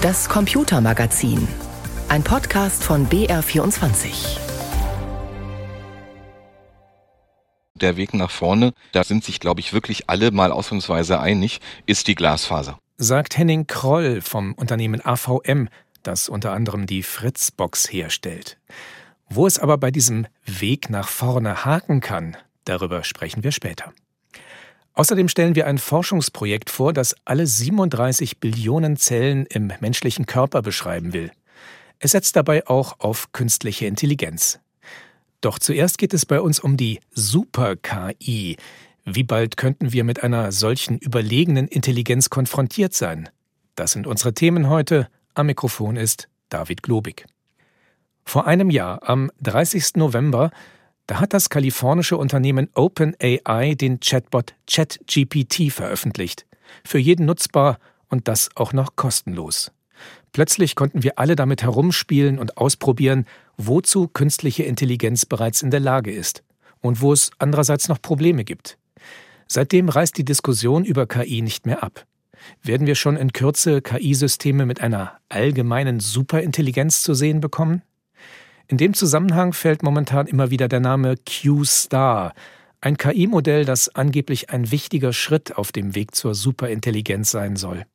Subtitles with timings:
[0.00, 1.48] Das Computermagazin.
[2.08, 4.38] Ein Podcast von BR24.
[7.74, 12.06] Der Weg nach vorne, da sind sich, glaube ich, wirklich alle mal ausnahmsweise einig, ist
[12.06, 12.78] die Glasfaser.
[12.96, 15.68] Sagt Henning Kroll vom Unternehmen AVM,
[16.04, 18.56] das unter anderem die Fritzbox herstellt.
[19.28, 23.92] Wo es aber bei diesem Weg nach vorne haken kann, darüber sprechen wir später.
[24.98, 31.12] Außerdem stellen wir ein Forschungsprojekt vor, das alle 37 Billionen Zellen im menschlichen Körper beschreiben
[31.12, 31.30] will.
[32.00, 34.58] Es setzt dabei auch auf künstliche Intelligenz.
[35.40, 38.56] Doch zuerst geht es bei uns um die Super-KI.
[39.04, 43.28] Wie bald könnten wir mit einer solchen überlegenen Intelligenz konfrontiert sein?
[43.76, 45.06] Das sind unsere Themen heute.
[45.34, 47.24] Am Mikrofon ist David Globig.
[48.24, 49.94] Vor einem Jahr, am 30.
[49.94, 50.50] November,
[51.08, 56.46] da hat das kalifornische Unternehmen OpenAI den Chatbot ChatGPT veröffentlicht.
[56.84, 59.72] Für jeden nutzbar und das auch noch kostenlos.
[60.32, 63.24] Plötzlich konnten wir alle damit herumspielen und ausprobieren,
[63.56, 66.44] wozu künstliche Intelligenz bereits in der Lage ist
[66.80, 68.76] und wo es andererseits noch Probleme gibt.
[69.46, 72.04] Seitdem reißt die Diskussion über KI nicht mehr ab.
[72.62, 77.82] Werden wir schon in Kürze KI-Systeme mit einer allgemeinen Superintelligenz zu sehen bekommen?
[78.70, 82.34] In dem Zusammenhang fällt momentan immer wieder der Name Q-Star,
[82.82, 87.86] ein KI-Modell, das angeblich ein wichtiger Schritt auf dem Weg zur Superintelligenz sein soll.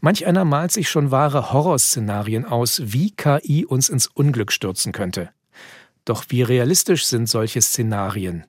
[0.00, 5.30] Manch einer malt sich schon wahre Horrorszenarien aus, wie KI uns ins Unglück stürzen könnte.
[6.04, 8.44] Doch wie realistisch sind solche Szenarien?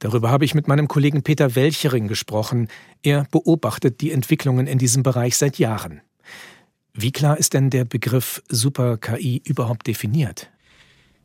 [0.00, 2.68] Darüber habe ich mit meinem Kollegen Peter Welchering gesprochen.
[3.02, 6.02] Er beobachtet die Entwicklungen in diesem Bereich seit Jahren.
[6.92, 10.50] Wie klar ist denn der Begriff Super-KI überhaupt definiert?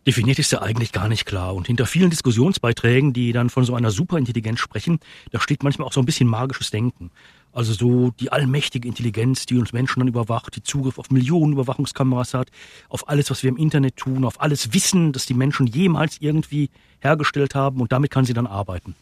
[0.05, 1.55] Definiert ist er eigentlich gar nicht klar.
[1.55, 4.99] Und hinter vielen Diskussionsbeiträgen, die dann von so einer Superintelligenz sprechen,
[5.31, 7.09] da steht manchmal auch so ein bisschen magisches Denken.
[7.53, 12.33] Also so die allmächtige Intelligenz, die uns Menschen dann überwacht, die Zugriff auf Millionen Überwachungskameras
[12.33, 12.49] hat,
[12.89, 16.69] auf alles, was wir im Internet tun, auf alles Wissen, das die Menschen jemals irgendwie
[16.99, 18.95] hergestellt haben und damit kann sie dann arbeiten.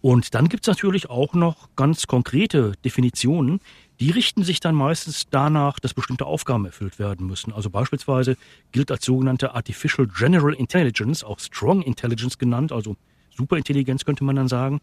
[0.00, 3.60] Und dann gibt's natürlich auch noch ganz konkrete Definitionen,
[4.00, 7.52] die richten sich dann meistens danach, dass bestimmte Aufgaben erfüllt werden müssen.
[7.52, 8.36] Also beispielsweise
[8.72, 12.96] gilt als sogenannte Artificial General Intelligence, auch Strong Intelligence genannt, also
[13.36, 14.80] Superintelligenz könnte man dann sagen,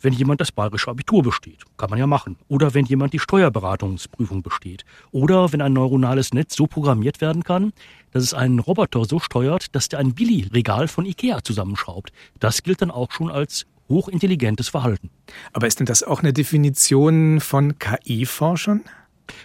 [0.00, 1.64] wenn jemand das bayerische Abitur besteht.
[1.76, 2.36] Kann man ja machen.
[2.48, 4.84] Oder wenn jemand die Steuerberatungsprüfung besteht.
[5.10, 7.72] Oder wenn ein neuronales Netz so programmiert werden kann,
[8.12, 12.12] dass es einen Roboter so steuert, dass der ein Billy-Regal von Ikea zusammenschraubt.
[12.38, 15.10] Das gilt dann auch schon als hochintelligentes Verhalten.
[15.52, 18.82] Aber ist denn das auch eine Definition von KI-Forschern?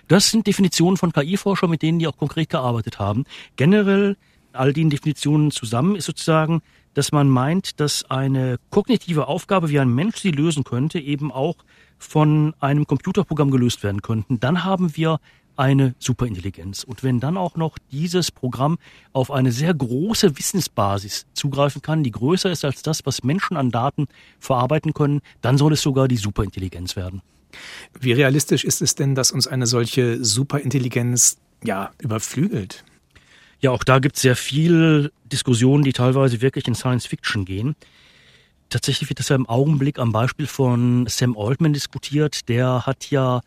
[0.07, 3.25] Das sind Definitionen von KI-Forschern, mit denen die auch konkret gearbeitet haben.
[3.55, 4.17] Generell
[4.53, 6.61] all den Definitionen zusammen ist sozusagen,
[6.93, 11.55] dass man meint, dass eine kognitive Aufgabe, wie ein Mensch sie lösen könnte, eben auch
[11.97, 14.39] von einem Computerprogramm gelöst werden könnten.
[14.39, 15.19] Dann haben wir
[15.55, 16.83] eine Superintelligenz.
[16.83, 18.77] Und wenn dann auch noch dieses Programm
[19.11, 23.71] auf eine sehr große Wissensbasis zugreifen kann, die größer ist als das, was Menschen an
[23.71, 24.07] Daten
[24.39, 27.21] verarbeiten können, dann soll es sogar die Superintelligenz werden.
[27.99, 32.83] Wie realistisch ist es denn, dass uns eine solche Superintelligenz ja überflügelt?
[33.59, 37.75] Ja, auch da gibt es sehr viel Diskussionen, die teilweise wirklich in Science Fiction gehen.
[38.69, 42.49] Tatsächlich wird das ja im Augenblick am Beispiel von Sam Altman diskutiert.
[42.49, 43.41] Der hat ja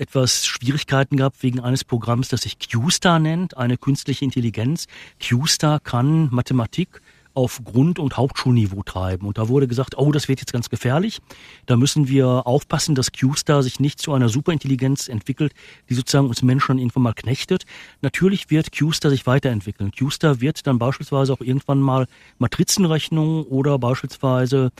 [0.00, 4.86] etwas Schwierigkeiten gehabt wegen eines Programms, das sich QStar nennt, eine künstliche Intelligenz.
[5.20, 7.02] QStar kann Mathematik
[7.34, 9.26] auf Grund- und Hauptschulniveau treiben.
[9.26, 11.20] Und da wurde gesagt, oh, das wird jetzt ganz gefährlich.
[11.66, 15.52] Da müssen wir aufpassen, dass QStar sich nicht zu einer Superintelligenz entwickelt,
[15.88, 17.64] die sozusagen uns Menschen irgendwann mal knechtet.
[18.02, 19.92] Natürlich wird QStar sich weiterentwickeln.
[19.92, 22.06] QStar wird dann beispielsweise auch irgendwann mal
[22.38, 24.72] Matrizenrechnungen oder beispielsweise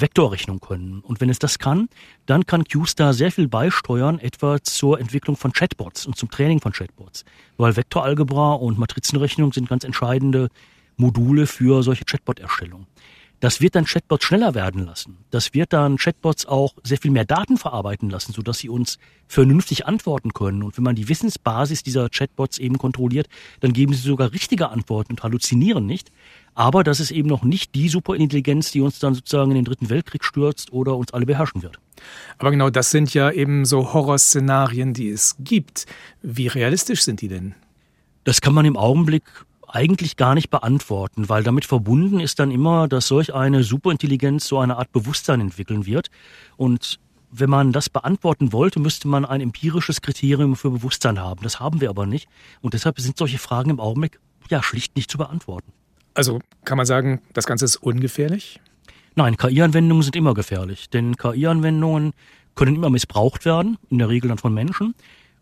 [0.00, 1.00] Vektorrechnung können.
[1.00, 1.88] Und wenn es das kann,
[2.26, 6.72] dann kann QStar sehr viel beisteuern, etwa zur Entwicklung von Chatbots und zum Training von
[6.72, 7.24] Chatbots.
[7.56, 10.48] Weil Vektoralgebra und Matrizenrechnung sind ganz entscheidende
[10.96, 12.86] Module für solche Chatbot-Erstellung.
[13.40, 15.18] Das wird dann Chatbots schneller werden lassen.
[15.30, 18.98] Das wird dann Chatbots auch sehr viel mehr Daten verarbeiten lassen, sodass sie uns
[19.28, 20.62] vernünftig antworten können.
[20.62, 23.28] Und wenn man die Wissensbasis dieser Chatbots eben kontrolliert,
[23.60, 26.10] dann geben sie sogar richtige Antworten und halluzinieren nicht.
[26.54, 29.90] Aber das ist eben noch nicht die Superintelligenz, die uns dann sozusagen in den Dritten
[29.90, 31.78] Weltkrieg stürzt oder uns alle beherrschen wird.
[32.38, 35.84] Aber genau das sind ja eben so Horrorszenarien, die es gibt.
[36.22, 37.54] Wie realistisch sind die denn?
[38.24, 39.24] Das kann man im Augenblick
[39.76, 44.58] eigentlich gar nicht beantworten, weil damit verbunden ist dann immer, dass solch eine Superintelligenz so
[44.58, 46.08] eine Art Bewusstsein entwickeln wird.
[46.56, 46.98] Und
[47.30, 51.42] wenn man das beantworten wollte, müsste man ein empirisches Kriterium für Bewusstsein haben.
[51.42, 52.26] Das haben wir aber nicht.
[52.62, 54.18] Und deshalb sind solche Fragen im Augenblick
[54.48, 55.70] ja schlicht nicht zu beantworten.
[56.14, 58.58] Also kann man sagen, das Ganze ist ungefährlich?
[59.14, 62.12] Nein, KI-Anwendungen sind immer gefährlich, denn KI-Anwendungen
[62.54, 64.94] können immer missbraucht werden, in der Regel dann von Menschen.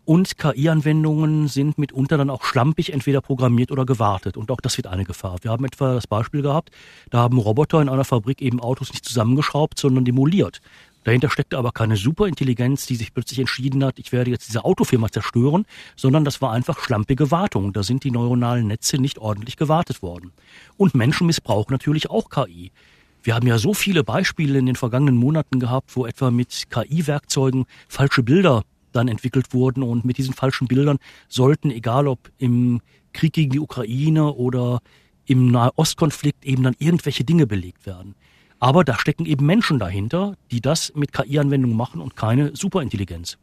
[0.05, 4.37] Und KI-Anwendungen sind mitunter dann auch schlampig entweder programmiert oder gewartet.
[4.37, 5.37] Und auch das wird eine Gefahr.
[5.41, 6.69] Wir haben etwa das Beispiel gehabt,
[7.09, 10.61] da haben Roboter in einer Fabrik eben Autos nicht zusammengeschraubt, sondern demoliert.
[11.05, 15.09] Dahinter steckte aber keine Superintelligenz, die sich plötzlich entschieden hat, ich werde jetzt diese Autofirma
[15.09, 15.65] zerstören,
[15.95, 17.73] sondern das war einfach schlampige Wartung.
[17.73, 20.33] Da sind die neuronalen Netze nicht ordentlich gewartet worden.
[20.77, 22.71] Und Menschen missbrauchen natürlich auch KI.
[23.21, 27.65] Wir haben ja so viele Beispiele in den vergangenen Monaten gehabt, wo etwa mit KI-Werkzeugen
[27.87, 28.63] falsche Bilder
[28.95, 30.97] dann entwickelt wurden und mit diesen falschen Bildern
[31.27, 32.81] sollten, egal ob im
[33.13, 34.79] Krieg gegen die Ukraine oder
[35.25, 38.15] im Nahostkonflikt eben dann irgendwelche Dinge belegt werden.
[38.59, 43.37] Aber da stecken eben Menschen dahinter, die das mit KI-Anwendungen machen und keine Superintelligenz.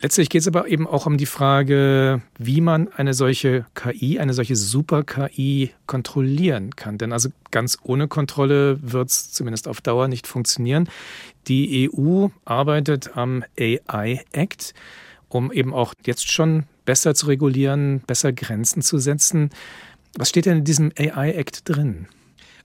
[0.00, 4.32] Letztlich geht es aber eben auch um die Frage, wie man eine solche KI, eine
[4.32, 6.98] solche Super-KI kontrollieren kann.
[6.98, 10.88] Denn also ganz ohne Kontrolle wird es zumindest auf Dauer nicht funktionieren.
[11.48, 14.72] Die EU arbeitet am AI Act,
[15.28, 19.50] um eben auch jetzt schon besser zu regulieren, besser Grenzen zu setzen.
[20.16, 22.06] Was steht denn in diesem AI Act drin?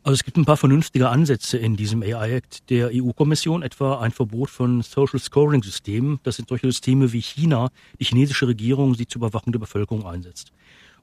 [0.05, 4.50] Also es gibt ein paar vernünftige Ansätze in diesem AI-Act der EU-Kommission, etwa ein Verbot
[4.50, 6.19] von Social Scoring-Systemen.
[6.23, 7.69] Das sind solche Systeme wie China,
[8.01, 10.51] die chinesische Regierung sie zur Überwachung der Bevölkerung einsetzt.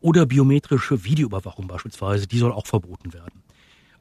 [0.02, 3.43] Oder biometrische Videoüberwachung beispielsweise, die soll auch verboten werden.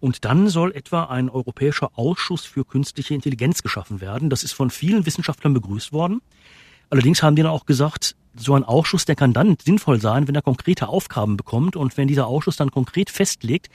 [0.02, 4.30] Und dann soll etwa ein europäischer Ausschuss für künstliche Intelligenz geschaffen werden.
[4.30, 6.22] Das ist von vielen Wissenschaftlern begrüßt worden.
[6.90, 10.36] Allerdings haben die dann auch gesagt, so ein Ausschuss, der kann dann sinnvoll sein, wenn
[10.36, 13.70] er konkrete Aufgaben bekommt und wenn dieser Ausschuss dann konkret festlegt,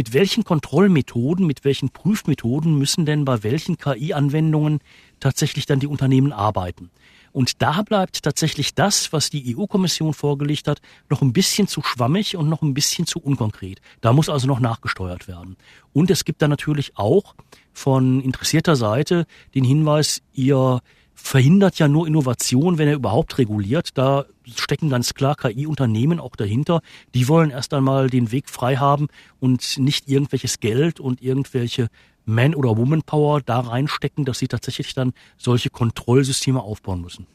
[0.00, 4.78] mit welchen Kontrollmethoden, mit welchen Prüfmethoden müssen denn bei welchen KI-Anwendungen
[5.20, 6.88] tatsächlich dann die Unternehmen arbeiten.
[7.32, 10.80] Und da bleibt tatsächlich das, was die EU-Kommission vorgelegt hat,
[11.10, 13.82] noch ein bisschen zu schwammig und noch ein bisschen zu unkonkret.
[14.00, 15.58] Da muss also noch nachgesteuert werden.
[15.92, 17.34] Und es gibt da natürlich auch
[17.74, 20.80] von interessierter Seite den Hinweis, ihr
[21.22, 23.90] verhindert ja nur Innovation, wenn er überhaupt reguliert.
[23.94, 24.24] Da
[24.56, 26.80] stecken ganz klar KI-Unternehmen auch dahinter.
[27.14, 29.08] Die wollen erst einmal den Weg frei haben
[29.38, 31.88] und nicht irgendwelches Geld und irgendwelche
[32.24, 37.26] Man- oder Woman-Power da reinstecken, dass sie tatsächlich dann solche Kontrollsysteme aufbauen müssen.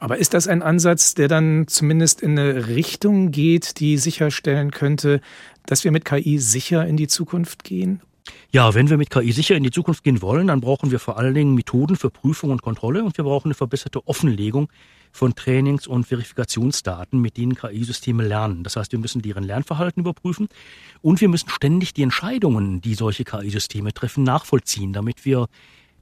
[0.00, 5.20] Aber ist das ein Ansatz, der dann zumindest in eine Richtung geht, die sicherstellen könnte,
[5.66, 8.00] dass wir mit KI sicher in die Zukunft gehen?
[8.50, 11.18] Ja, wenn wir mit KI sicher in die Zukunft gehen wollen, dann brauchen wir vor
[11.18, 14.68] allen Dingen Methoden für Prüfung und Kontrolle und wir brauchen eine verbesserte Offenlegung
[15.12, 18.62] von Trainings- und Verifikationsdaten, mit denen KI-Systeme lernen.
[18.62, 20.48] Das heißt, wir müssen deren Lernverhalten überprüfen
[21.00, 25.48] und wir müssen ständig die Entscheidungen, die solche KI-Systeme treffen, nachvollziehen, damit wir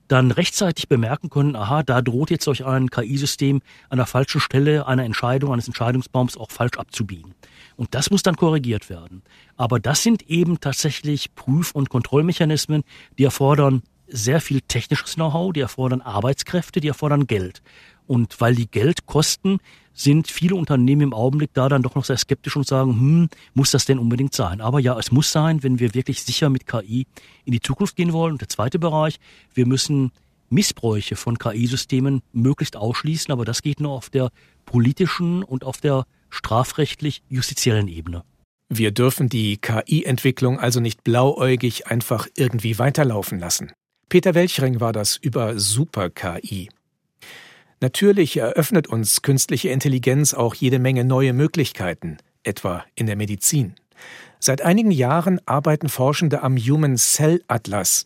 [0.08, 4.86] dann rechtzeitig bemerken können, aha, da droht jetzt durch ein KI-System an der falschen Stelle
[4.86, 7.34] einer Entscheidung, eines Entscheidungsbaums auch falsch abzubiegen.
[7.76, 9.22] Und das muss dann korrigiert werden.
[9.56, 12.84] Aber das sind eben tatsächlich Prüf- und Kontrollmechanismen,
[13.18, 17.62] die erfordern sehr viel technisches Know-how, die erfordern Arbeitskräfte, die erfordern Geld.
[18.06, 19.58] Und weil die Geld kosten,
[19.92, 23.70] sind viele Unternehmen im Augenblick da dann doch noch sehr skeptisch und sagen, hm, muss
[23.70, 24.60] das denn unbedingt sein?
[24.60, 27.06] Aber ja, es muss sein, wenn wir wirklich sicher mit KI
[27.44, 28.32] in die Zukunft gehen wollen.
[28.32, 29.18] Und der zweite Bereich,
[29.54, 30.12] wir müssen
[30.50, 34.30] Missbräuche von KI-Systemen möglichst ausschließen, aber das geht nur auf der
[34.64, 38.22] politischen und auf der strafrechtlich-justiziellen Ebene.
[38.68, 43.72] Wir dürfen die KI-Entwicklung also nicht blauäugig einfach irgendwie weiterlaufen lassen.
[44.08, 46.68] Peter Welchring war das über Super-KI.
[47.80, 53.74] Natürlich eröffnet uns künstliche Intelligenz auch jede Menge neue Möglichkeiten, etwa in der Medizin.
[54.38, 58.04] Seit einigen Jahren arbeiten Forschende am Human Cell Atlas.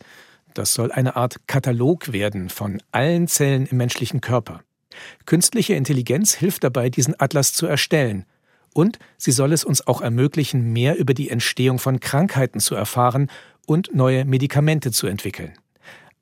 [0.53, 4.61] Das soll eine Art Katalog werden von allen Zellen im menschlichen Körper.
[5.25, 8.25] Künstliche Intelligenz hilft dabei, diesen Atlas zu erstellen.
[8.73, 13.29] Und sie soll es uns auch ermöglichen, mehr über die Entstehung von Krankheiten zu erfahren
[13.65, 15.53] und neue Medikamente zu entwickeln.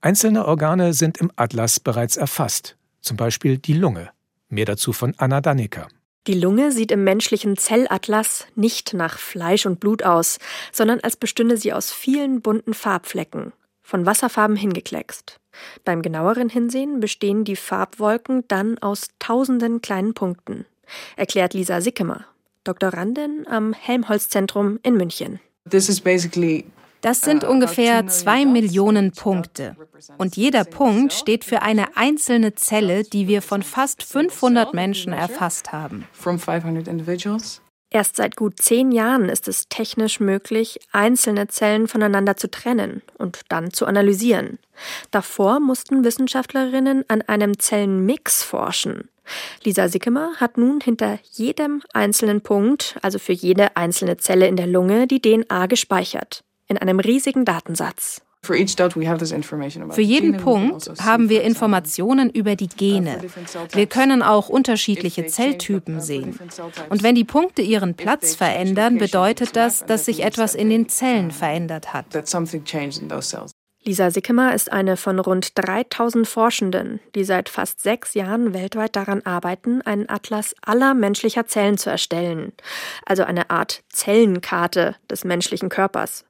[0.02, 2.76] Einzelne Organe sind im Atlas bereits erfasst
[3.10, 4.12] zum Beispiel die Lunge.
[4.50, 5.88] Mehr dazu von Anna Dannecker.
[6.28, 10.38] Die Lunge sieht im menschlichen Zellatlas nicht nach Fleisch und Blut aus,
[10.72, 13.52] sondern als bestünde sie aus vielen bunten Farbflecken,
[13.82, 15.40] von Wasserfarben hingekleckst.
[15.84, 20.68] Beim genaueren Hinsehen bestehen die Farbwolken dann aus tausenden kleinen Punkten,
[21.16, 22.26] erklärt Lisa Sickemer,
[22.64, 25.40] Doktorandin am Helmholtz-Zentrum in München.
[25.68, 26.66] This is basically
[27.02, 29.76] das sind ungefähr zwei Millionen Punkte.
[30.18, 35.72] Und jeder Punkt steht für eine einzelne Zelle, die wir von fast 500 Menschen erfasst
[35.72, 36.06] haben.
[37.92, 43.42] Erst seit gut zehn Jahren ist es technisch möglich, einzelne Zellen voneinander zu trennen und
[43.50, 44.60] dann zu analysieren.
[45.10, 49.10] Davor mussten Wissenschaftlerinnen an einem Zellenmix forschen.
[49.64, 54.68] Lisa Sickemer hat nun hinter jedem einzelnen Punkt, also für jede einzelne Zelle in der
[54.68, 58.22] Lunge, die DNA gespeichert in einem riesigen Datensatz.
[58.42, 58.56] Für
[60.02, 63.20] jeden Punkt also haben wir Informationen über die uh, Gene.
[63.74, 66.40] Wir können auch unterschiedliche Zelltypen uh, sehen.
[66.90, 71.32] Und wenn die Punkte ihren Platz verändern, bedeutet das, dass sich etwas in den Zellen
[71.32, 72.06] verändert hat.
[73.84, 79.22] Lisa Sickemer ist eine von rund 3000 Forschenden, die seit fast sechs Jahren weltweit daran
[79.24, 82.54] arbeiten, einen Atlas aller menschlicher Zellen zu erstellen.
[83.06, 86.26] Also eine Art Zellenkarte des menschlichen Körpers.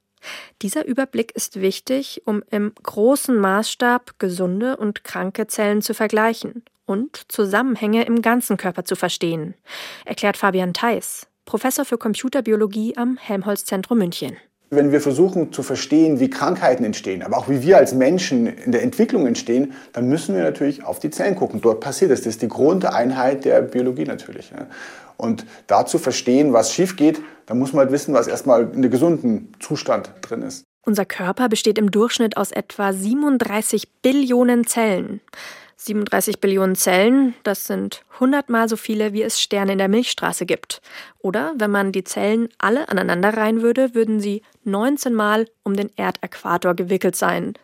[0.62, 7.24] Dieser Überblick ist wichtig, um im großen Maßstab gesunde und kranke Zellen zu vergleichen und
[7.28, 9.54] Zusammenhänge im ganzen Körper zu verstehen,
[10.04, 14.36] erklärt Fabian Theis, Professor für Computerbiologie am Helmholtz-Zentrum München
[14.70, 18.70] wenn wir versuchen zu verstehen, wie Krankheiten entstehen, aber auch wie wir als Menschen in
[18.70, 21.60] der Entwicklung entstehen, dann müssen wir natürlich auf die Zellen gucken.
[21.60, 22.20] Dort passiert es.
[22.20, 24.52] Das ist die Grundeinheit der Biologie natürlich.
[25.20, 28.90] Und dazu verstehen, was schief geht, dann muss man halt wissen, was erstmal in einem
[28.90, 30.64] gesunden Zustand drin ist.
[30.82, 35.20] Unser Körper besteht im Durchschnitt aus etwa 37 Billionen Zellen.
[35.76, 40.46] 37 Billionen Zellen, das sind 100 mal so viele, wie es Sterne in der Milchstraße
[40.46, 40.80] gibt.
[41.18, 45.90] Oder wenn man die Zellen alle aneinander reihen würde, würden sie 19 mal um den
[45.96, 47.54] Erdäquator gewickelt sein.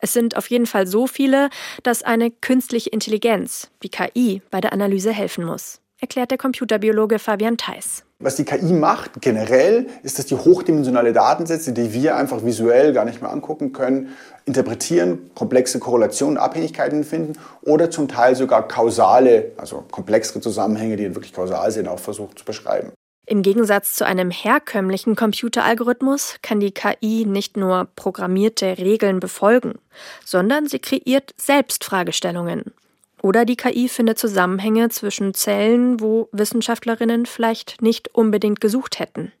[0.00, 1.50] Es sind auf jeden Fall so viele,
[1.82, 7.56] dass eine künstliche Intelligenz, wie KI, bei der Analyse helfen muss erklärt der Computerbiologe Fabian
[7.56, 8.04] Theis.
[8.18, 13.04] Was die KI macht generell, ist, dass die hochdimensionale Datensätze, die wir einfach visuell gar
[13.04, 14.10] nicht mehr angucken können,
[14.44, 21.32] interpretieren, komplexe Korrelationen, Abhängigkeiten finden oder zum Teil sogar kausale, also komplexere Zusammenhänge, die wirklich
[21.32, 22.92] kausal sind, auch versucht zu beschreiben.
[23.30, 29.78] Im Gegensatz zu einem herkömmlichen Computeralgorithmus kann die KI nicht nur programmierte Regeln befolgen,
[30.24, 32.72] sondern sie kreiert selbst Fragestellungen.
[33.22, 39.32] Oder die KI findet Zusammenhänge zwischen Zellen, wo Wissenschaftlerinnen vielleicht nicht unbedingt gesucht hätten.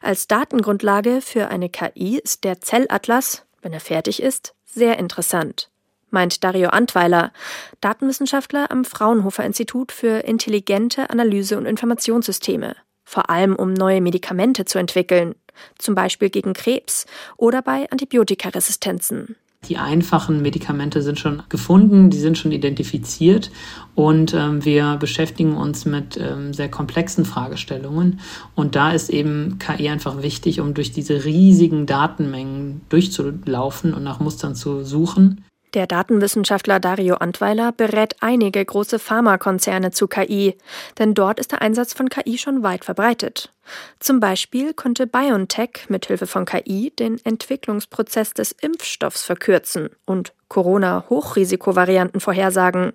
[0.00, 5.68] Als Datengrundlage für eine KI ist der Zellatlas, wenn er fertig ist, sehr interessant,
[6.10, 7.32] meint Dario Antweiler,
[7.80, 14.78] Datenwissenschaftler am Fraunhofer Institut für intelligente Analyse und Informationssysteme, vor allem um neue Medikamente zu
[14.78, 15.34] entwickeln,
[15.78, 17.06] zum Beispiel gegen Krebs
[17.36, 19.36] oder bei Antibiotikaresistenzen.
[19.68, 23.52] Die einfachen Medikamente sind schon gefunden, die sind schon identifiziert
[23.94, 28.18] und ähm, wir beschäftigen uns mit ähm, sehr komplexen Fragestellungen.
[28.56, 34.18] Und da ist eben KI einfach wichtig, um durch diese riesigen Datenmengen durchzulaufen und nach
[34.18, 35.44] Mustern zu suchen.
[35.74, 40.58] Der Datenwissenschaftler Dario Antweiler berät einige große Pharmakonzerne zu KI,
[40.98, 43.54] denn dort ist der Einsatz von KI schon weit verbreitet.
[43.98, 52.92] Zum Beispiel konnte BioNTech mithilfe von KI den Entwicklungsprozess des Impfstoffs verkürzen und Corona-Hochrisikovarianten vorhersagen.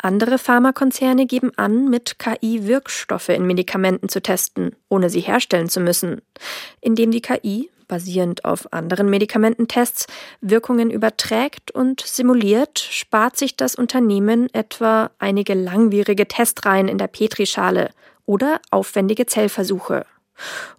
[0.00, 5.80] Andere Pharmakonzerne geben an, mit KI Wirkstoffe in Medikamenten zu testen, ohne sie herstellen zu
[5.80, 6.22] müssen,
[6.80, 10.06] indem die KI basierend auf anderen Medikamententests,
[10.40, 17.90] Wirkungen überträgt und simuliert, spart sich das Unternehmen etwa einige langwierige Testreihen in der Petrischale
[18.24, 20.04] oder aufwendige Zellversuche.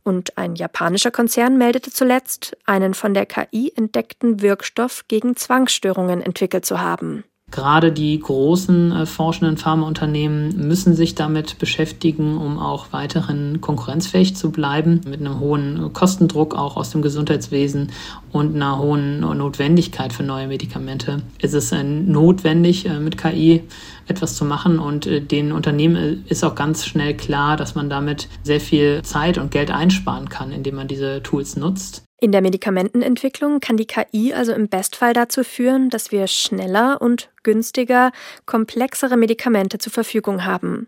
[0.03, 6.65] Und ein japanischer Konzern meldete zuletzt, einen von der KI entdeckten Wirkstoff gegen Zwangsstörungen entwickelt
[6.65, 7.23] zu haben.
[7.49, 14.51] Gerade die großen äh, forschenden Pharmaunternehmen müssen sich damit beschäftigen, um auch weiterhin konkurrenzfähig zu
[14.51, 17.93] bleiben, mit einem hohen Kostendruck auch aus dem Gesundheitswesen
[18.33, 21.21] und einer hohen Notwendigkeit für neue Medikamente.
[21.41, 23.63] Es ist äh, notwendig, äh, mit KI
[24.07, 28.27] etwas zu machen und äh, den Unternehmen ist auch ganz schnell klar, dass man damit
[28.43, 32.06] sehr viel Zeit und Geld einsparen kann, indem man diese Tools nutzt.
[32.19, 37.29] In der Medikamentenentwicklung kann die KI also im Bestfall dazu führen, dass wir schneller und
[37.43, 38.11] günstiger
[38.45, 40.87] komplexere Medikamente zur Verfügung haben.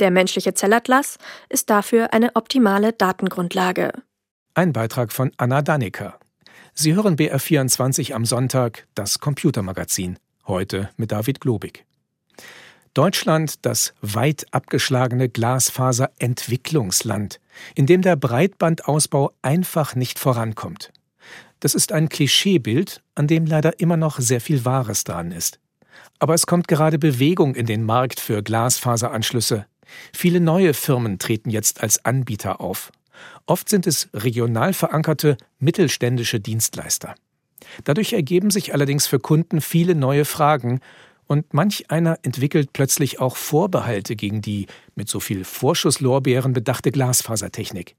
[0.00, 1.16] Der menschliche Zellatlas
[1.48, 3.92] ist dafür eine optimale Datengrundlage.
[4.52, 6.18] Ein Beitrag von Anna Dannecker.
[6.74, 10.18] Sie hören BR24 am Sonntag, das Computermagazin.
[10.46, 11.85] Heute mit David Globig.
[12.96, 17.40] Deutschland das weit abgeschlagene Glasfaserentwicklungsland,
[17.74, 20.94] in dem der Breitbandausbau einfach nicht vorankommt.
[21.60, 25.60] Das ist ein Klischeebild, an dem leider immer noch sehr viel Wahres dran ist.
[26.20, 29.66] Aber es kommt gerade Bewegung in den Markt für Glasfaseranschlüsse.
[30.14, 32.92] Viele neue Firmen treten jetzt als Anbieter auf.
[33.44, 37.14] Oft sind es regional verankerte mittelständische Dienstleister.
[37.84, 40.80] Dadurch ergeben sich allerdings für Kunden viele neue Fragen
[41.26, 47.96] und manch einer entwickelt plötzlich auch Vorbehalte gegen die mit so viel Vorschusslorbeeren bedachte Glasfasertechnik.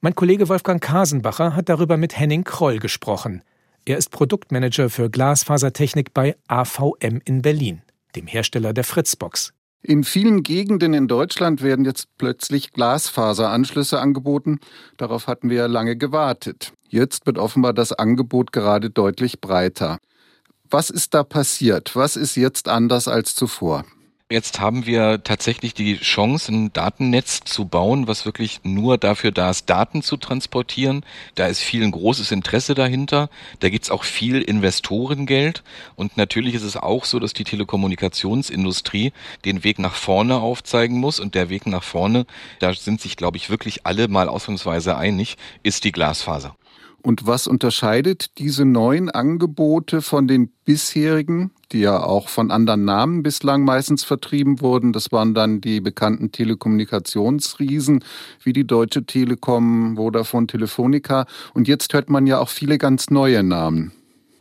[0.00, 3.42] Mein Kollege Wolfgang Kasenbacher hat darüber mit Henning Kroll gesprochen.
[3.84, 7.82] Er ist Produktmanager für Glasfasertechnik bei AVM in Berlin,
[8.14, 9.52] dem Hersteller der Fritzbox.
[9.82, 14.58] In vielen Gegenden in Deutschland werden jetzt plötzlich Glasfaseranschlüsse angeboten.
[14.96, 16.72] Darauf hatten wir lange gewartet.
[16.88, 19.98] Jetzt wird offenbar das Angebot gerade deutlich breiter.
[20.70, 21.94] Was ist da passiert?
[21.94, 23.84] Was ist jetzt anders als zuvor?
[24.28, 29.50] Jetzt haben wir tatsächlich die Chance, ein Datennetz zu bauen, was wirklich nur dafür da
[29.50, 31.04] ist, Daten zu transportieren.
[31.36, 33.30] Da ist viel ein großes Interesse dahinter.
[33.60, 35.62] Da gibt's auch viel Investorengeld.
[35.94, 39.12] Und natürlich ist es auch so, dass die Telekommunikationsindustrie
[39.44, 41.20] den Weg nach vorne aufzeigen muss.
[41.20, 42.26] Und der Weg nach vorne,
[42.58, 46.56] da sind sich, glaube ich, wirklich alle mal ausnahmsweise einig, ist die Glasfaser.
[47.06, 53.22] Und was unterscheidet diese neuen Angebote von den bisherigen, die ja auch von anderen Namen
[53.22, 54.92] bislang meistens vertrieben wurden?
[54.92, 58.02] Das waren dann die bekannten Telekommunikationsriesen
[58.42, 61.26] wie die Deutsche Telekom, Vodafone, Telefonica.
[61.54, 63.92] Und jetzt hört man ja auch viele ganz neue Namen.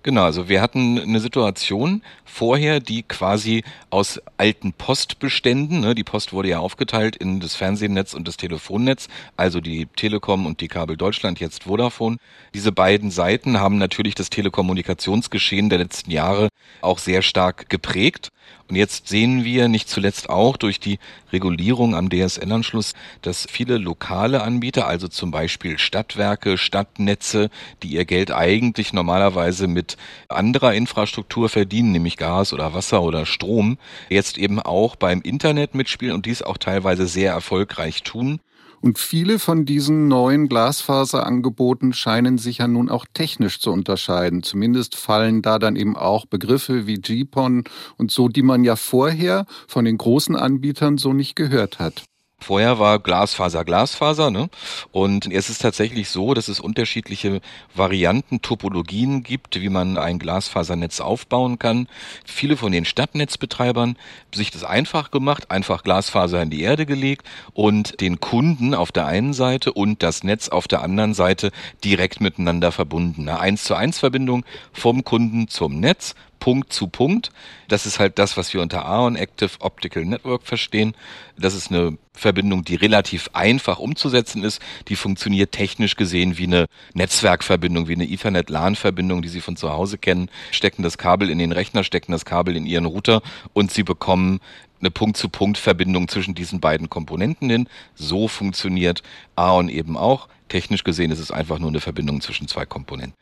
[0.05, 6.31] Genau, also wir hatten eine Situation vorher, die quasi aus alten Postbeständen, ne, die Post
[6.31, 10.95] wurde ja aufgeteilt in das Fernsehnetz und das Telefonnetz, also die Telekom und die Kabel
[10.95, 12.17] Deutschland, jetzt Vodafone.
[12.53, 16.50] Diese beiden Seiten haben natürlich das Telekommunikationsgeschehen der letzten Jahre
[16.81, 18.29] auch sehr stark geprägt.
[18.67, 20.98] Und jetzt sehen wir nicht zuletzt auch durch die
[21.31, 27.51] Regulierung am DSL-Anschluss, dass viele lokale Anbieter, also zum Beispiel Stadtwerke, Stadtnetze,
[27.84, 29.98] die ihr Geld eigentlich normalerweise mit
[30.29, 33.77] anderer Infrastruktur verdienen, nämlich Gas oder Wasser oder Strom,
[34.10, 38.39] jetzt eben auch beim Internet mitspielen und dies auch teilweise sehr erfolgreich tun.
[38.82, 44.44] Und viele von diesen neuen Glasfaserangeboten scheinen sich ja nun auch technisch zu unterscheiden.
[44.44, 47.63] Zumindest fallen da dann eben auch Begriffe wie GPON
[47.98, 52.03] und so, die man ja vorher von den großen Anbietern so nicht gehört hat.
[52.39, 54.50] Vorher war Glasfaser Glasfaser, ne?
[54.92, 57.42] Und es ist tatsächlich so, dass es unterschiedliche
[57.74, 61.88] Varianten, Topologien gibt, wie man ein Glasfasernetz aufbauen kann.
[62.24, 63.98] Viele von den Stadtnetzbetreibern
[64.34, 69.08] sich das einfach gemacht, einfach Glasfaser in die Erde gelegt und den Kunden auf der
[69.08, 71.51] einen Seite und das Netz auf der anderen Seite
[71.84, 73.27] direkt miteinander verbunden.
[73.27, 77.32] Eine 1 zu 1 Verbindung vom Kunden zum Netz Punkt zu Punkt.
[77.70, 80.94] Das ist halt das, was wir unter AON Active Optical Network verstehen.
[81.38, 84.62] Das ist eine Verbindung, die relativ einfach umzusetzen ist.
[84.87, 89.98] Die funktioniert technisch gesehen wie eine Netzwerkverbindung, wie eine Ethernet-LAN-Verbindung, die Sie von zu Hause
[89.98, 90.29] kennen.
[90.51, 93.22] Stecken das Kabel in den Rechner, stecken das Kabel in Ihren Router
[93.53, 94.40] und Sie bekommen
[94.79, 97.70] eine Punkt-zu-Punkt-Verbindung zwischen diesen beiden Komponenten hin.
[97.96, 99.01] So funktioniert
[99.35, 100.27] AON eben auch.
[100.50, 103.18] Technisch gesehen ist es einfach nur eine Verbindung zwischen zwei Komponenten.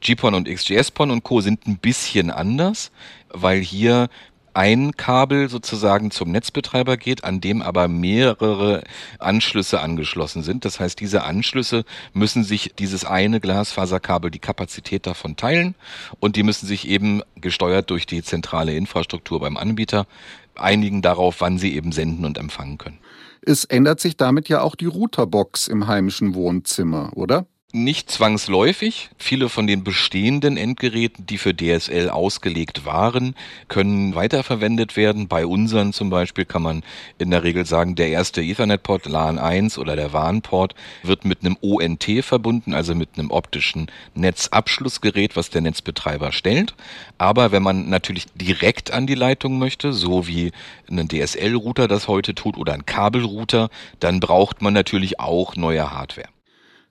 [0.00, 1.40] GPON und XGS-PON und Co.
[1.40, 2.90] sind ein bisschen anders,
[3.28, 4.08] weil hier
[4.54, 8.82] ein Kabel sozusagen zum Netzbetreiber geht, an dem aber mehrere
[9.18, 10.64] Anschlüsse angeschlossen sind.
[10.64, 15.74] Das heißt, diese Anschlüsse müssen sich dieses eine Glasfaserkabel die Kapazität davon teilen
[16.20, 20.06] und die müssen sich eben gesteuert durch die zentrale Infrastruktur beim Anbieter
[20.54, 22.98] einigen darauf, wann sie eben senden und empfangen können.
[23.44, 27.46] Es ändert sich damit ja auch die Routerbox im heimischen Wohnzimmer, oder?
[27.74, 29.08] Nicht zwangsläufig.
[29.16, 33.34] Viele von den bestehenden Endgeräten, die für DSL ausgelegt waren,
[33.68, 35.26] können weiterverwendet werden.
[35.26, 36.82] Bei unseren zum Beispiel kann man
[37.16, 41.56] in der Regel sagen, der erste Ethernet-Port LAN 1 oder der WAN-Port wird mit einem
[41.62, 46.74] ONT verbunden, also mit einem optischen Netzabschlussgerät, was der Netzbetreiber stellt.
[47.16, 50.52] Aber wenn man natürlich direkt an die Leitung möchte, so wie
[50.90, 56.28] ein DSL-Router das heute tut oder ein Kabelrouter, dann braucht man natürlich auch neue Hardware.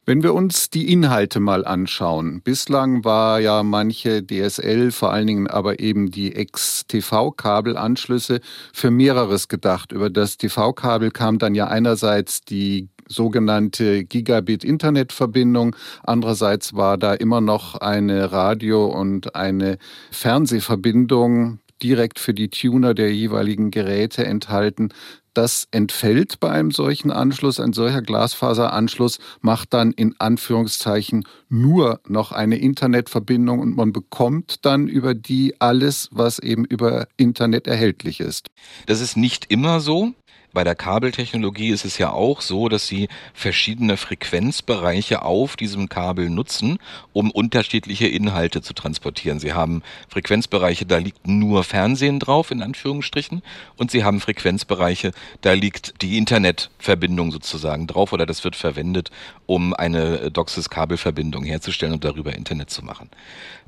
[0.04, 5.48] Wenn wir uns die Inhalte mal anschauen, bislang war ja manche DSL, vor allen Dingen
[5.48, 8.40] aber eben die Ex-TV-Kabelanschlüsse
[8.74, 9.92] für mehreres gedacht.
[9.92, 15.76] Über das TV-Kabel kam dann ja einerseits die sogenannte Gigabit-Internetverbindung.
[16.02, 19.78] Andererseits war da immer noch eine Radio- und eine
[20.10, 24.90] Fernsehverbindung direkt für die Tuner der jeweiligen Geräte enthalten
[25.34, 27.60] das entfällt bei einem solchen Anschluss.
[27.60, 34.88] Ein solcher Glasfaseranschluss macht dann in Anführungszeichen nur noch eine Internetverbindung und man bekommt dann
[34.88, 38.48] über die alles, was eben über Internet erhältlich ist.
[38.88, 40.14] Das ist nicht immer so.
[40.54, 46.30] Bei der Kabeltechnologie ist es ja auch so, dass sie verschiedene Frequenzbereiche auf diesem Kabel
[46.30, 46.78] nutzen,
[47.14, 49.40] um unterschiedliche Inhalte zu transportieren.
[49.40, 53.42] Sie haben Frequenzbereiche, da liegt nur Fernsehen drauf, in Anführungsstrichen,
[53.78, 59.10] und sie haben Frequenzbereiche, da liegt die Internetverbindung sozusagen drauf oder das wird verwendet,
[59.46, 63.10] um eine DOCSIS-Kabelverbindung herzustellen und darüber Internet zu machen.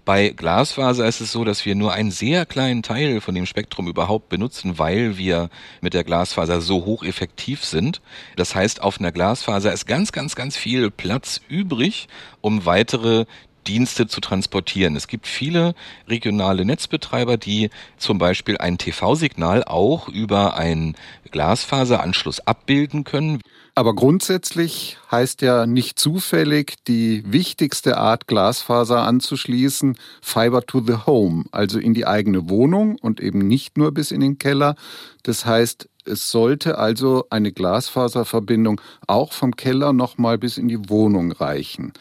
[0.06, 3.88] Bei Glasfaser ist es so, dass wir nur einen sehr kleinen Teil von dem Spektrum
[3.88, 8.02] überhaupt benutzen, weil wir mit der Glasfaser so hocheffektiv sind.
[8.36, 12.10] Das heißt, auf einer Glasfaser ist ganz, ganz, ganz viel Platz übrig,
[12.42, 13.24] um weitere
[13.66, 14.98] Dienste zu transportieren.
[14.98, 15.74] Es gibt viele
[16.10, 20.96] regionale Netzbetreiber, die zum Beispiel ein TV-Signal auch über einen
[21.32, 23.40] Glasfaseranschluss abbilden können.
[23.76, 31.46] Aber grundsätzlich heißt ja nicht zufällig die wichtigste Art, Glasfaser anzuschließen, Fiber to the Home,
[31.52, 34.76] also in die eigene Wohnung und eben nicht nur bis in den Keller.
[35.24, 41.32] Das heißt, es sollte also eine Glasfaserverbindung auch vom Keller nochmal bis in die Wohnung
[41.32, 41.94] reichen.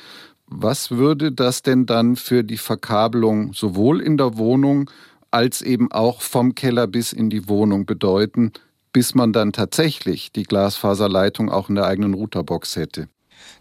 [0.47, 4.91] Was würde das denn dann für die Verkabelung sowohl in der Wohnung
[5.31, 8.53] als eben auch vom Keller bis in die Wohnung bedeuten?
[8.93, 13.09] Bis man dann tatsächlich die Glasfaserleitung auch in der eigenen Routerbox hätte.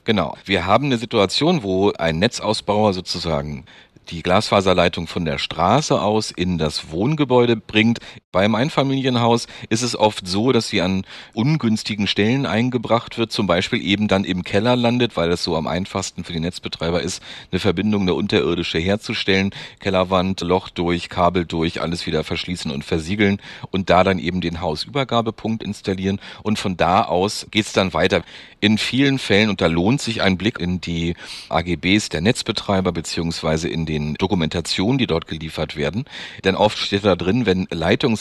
[0.03, 0.35] Genau.
[0.45, 3.65] Wir haben eine Situation, wo ein Netzausbauer sozusagen
[4.09, 7.99] die Glasfaserleitung von der Straße aus in das Wohngebäude bringt.
[8.31, 13.83] Beim Einfamilienhaus ist es oft so, dass sie an ungünstigen Stellen eingebracht wird, zum Beispiel
[13.83, 17.59] eben dann im Keller landet, weil es so am einfachsten für die Netzbetreiber ist, eine
[17.59, 19.51] Verbindung, eine unterirdische herzustellen.
[19.81, 24.61] Kellerwand, Loch durch, Kabel durch, alles wieder verschließen und versiegeln und da dann eben den
[24.61, 28.23] Hausübergabepunkt installieren und von da aus geht's dann weiter.
[28.61, 31.15] In vielen Fällen, und da lohnt sich ein Blick in die
[31.49, 36.05] AGBs der Netzbetreiber beziehungsweise in den Dokumentationen, die dort geliefert werden.
[36.43, 37.65] Denn oft steht da drin, wenn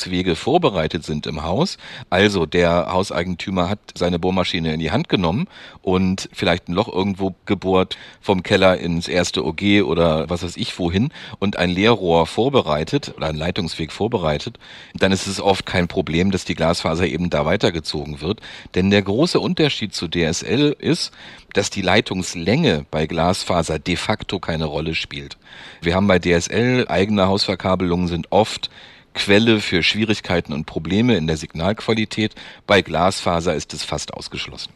[0.01, 1.77] Leitungswege vorbereitet sind im Haus,
[2.09, 5.47] also der Hauseigentümer hat seine Bohrmaschine in die Hand genommen
[5.83, 10.79] und vielleicht ein Loch irgendwo gebohrt vom Keller ins erste OG oder was weiß ich
[10.79, 14.59] wohin und ein Leerrohr vorbereitet oder ein Leitungsweg vorbereitet,
[14.95, 18.41] dann ist es oft kein Problem, dass die Glasfaser eben da weitergezogen wird.
[18.75, 21.13] Denn der große Unterschied zu DSL ist,
[21.53, 25.37] dass die Leitungslänge bei Glasfaser de facto keine Rolle spielt.
[25.83, 28.71] Wir haben bei DSL eigene Hausverkabelungen sind oft
[29.14, 32.35] Quelle für Schwierigkeiten und Probleme in der Signalqualität.
[32.66, 34.73] Bei Glasfaser ist es fast ausgeschlossen.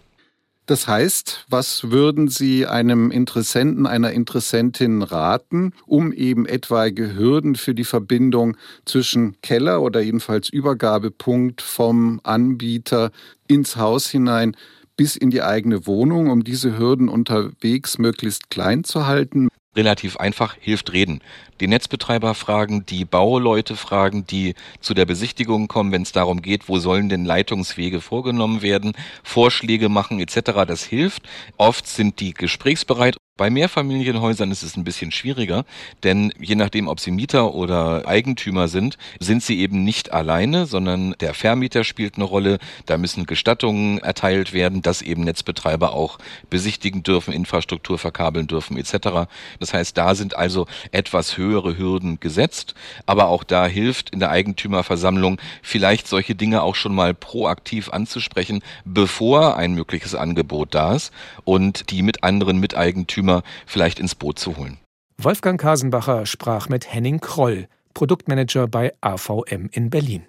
[0.67, 7.75] Das heißt, was würden Sie einem Interessenten, einer Interessentin raten, um eben etwaige Hürden für
[7.75, 13.11] die Verbindung zwischen Keller oder jedenfalls Übergabepunkt vom Anbieter
[13.47, 14.57] ins Haus hinein
[14.97, 19.49] bis in die eigene Wohnung, um diese Hürden unterwegs möglichst klein zu halten?
[19.77, 21.21] Relativ einfach hilft reden.
[21.61, 26.69] Die Netzbetreiber fragen, die Bauleute fragen, die zu der Besichtigung kommen, wenn es darum geht,
[26.69, 30.65] wo sollen denn Leitungswege vorgenommen werden, Vorschläge machen etc.
[30.67, 31.23] Das hilft.
[31.57, 35.65] Oft sind die gesprächsbereit bei Mehrfamilienhäusern ist es ein bisschen schwieriger,
[36.05, 41.17] denn je nachdem, ob sie Mieter oder Eigentümer sind, sind sie eben nicht alleine, sondern
[41.19, 42.59] der Vermieter spielt eine Rolle.
[42.87, 46.19] Da müssen Gestattungen erteilt werden, dass eben Netzbetreiber auch
[46.49, 49.29] besichtigen dürfen, Infrastruktur verkabeln dürfen etc.
[49.59, 54.31] Das heißt, da sind also etwas höhere Hürden gesetzt, aber auch da hilft in der
[54.31, 61.13] Eigentümerversammlung vielleicht solche Dinge auch schon mal proaktiv anzusprechen, bevor ein mögliches Angebot da ist
[61.43, 64.79] und die mit anderen Miteigentümern Eigentümer vielleicht ins Boot zu holen.
[65.19, 70.25] Wolfgang Kasenbacher sprach mit Henning Kroll, Produktmanager bei AVM in Berlin.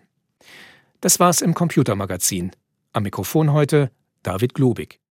[1.02, 2.52] Das war's im Computermagazin.
[2.94, 3.92] Am Mikrofon heute
[4.24, 5.00] David Globig.